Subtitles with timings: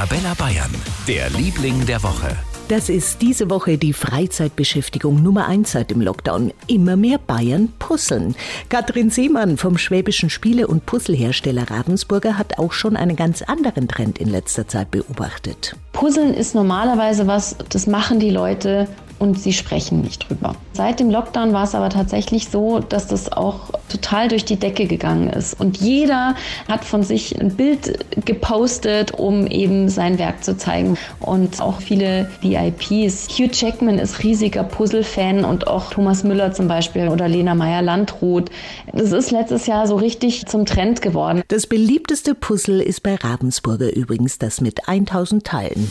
[0.00, 0.74] Arabella Bayern,
[1.06, 2.34] der Liebling der Woche.
[2.68, 6.54] Das ist diese Woche die Freizeitbeschäftigung Nummer eins seit dem Lockdown.
[6.68, 8.34] Immer mehr Bayern puzzeln.
[8.70, 14.16] Katrin Seemann vom schwäbischen Spiele- und Puzzlehersteller Ravensburger hat auch schon einen ganz anderen Trend
[14.16, 15.76] in letzter Zeit beobachtet.
[15.92, 18.88] Puzzeln ist normalerweise was, das machen die Leute
[19.20, 20.56] und sie sprechen nicht drüber.
[20.72, 24.86] Seit dem Lockdown war es aber tatsächlich so, dass das auch total durch die Decke
[24.86, 25.60] gegangen ist.
[25.60, 26.34] Und jeder
[26.68, 30.96] hat von sich ein Bild gepostet, um eben sein Werk zu zeigen.
[31.20, 33.28] Und auch viele VIPs.
[33.28, 38.50] Hugh Jackman ist riesiger Puzzle-Fan und auch Thomas Müller zum Beispiel oder Lena Meyer-Landrut.
[38.92, 41.42] Das ist letztes Jahr so richtig zum Trend geworden.
[41.48, 45.90] Das beliebteste Puzzle ist bei Ravensburger übrigens das mit 1000 Teilen.